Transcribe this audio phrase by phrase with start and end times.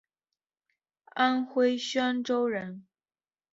[1.13, 2.87] 安徽宣州人。